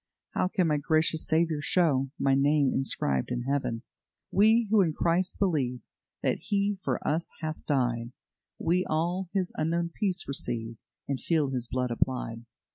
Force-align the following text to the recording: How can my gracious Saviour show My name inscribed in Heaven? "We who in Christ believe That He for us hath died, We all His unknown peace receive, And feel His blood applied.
How 0.31 0.47
can 0.47 0.65
my 0.65 0.77
gracious 0.77 1.27
Saviour 1.27 1.61
show 1.61 2.09
My 2.17 2.33
name 2.33 2.71
inscribed 2.73 3.29
in 3.29 3.43
Heaven? 3.43 3.83
"We 4.31 4.67
who 4.71 4.81
in 4.81 4.93
Christ 4.93 5.37
believe 5.37 5.81
That 6.23 6.39
He 6.39 6.79
for 6.83 7.07
us 7.07 7.29
hath 7.41 7.63
died, 7.67 8.11
We 8.57 8.83
all 8.89 9.29
His 9.31 9.53
unknown 9.57 9.91
peace 9.93 10.27
receive, 10.27 10.77
And 11.07 11.21
feel 11.21 11.51
His 11.51 11.67
blood 11.67 11.91
applied. 11.91 12.45